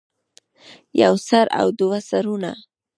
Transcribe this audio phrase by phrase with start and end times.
[1.01, 2.51] يو سر او دوه سرونه